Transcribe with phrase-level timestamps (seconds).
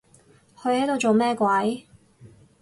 [0.57, 1.85] 佢喺度做乜鬼？